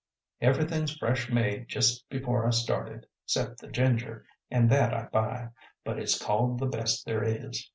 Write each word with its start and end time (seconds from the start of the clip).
"Everythin' 0.41 0.87
's 0.87 0.97
fresh 0.97 1.29
made 1.29 1.67
just 1.69 2.09
before 2.09 2.47
I 2.47 2.49
started, 2.49 3.05
'cept 3.27 3.59
the 3.59 3.67
ginger, 3.67 4.25
an' 4.49 4.67
that 4.69 4.95
I 4.95 5.03
buy, 5.05 5.49
but 5.85 5.99
it's 5.99 6.19
called 6.19 6.57
the 6.57 6.65
best 6.65 7.05
there 7.05 7.23
is." 7.23 7.69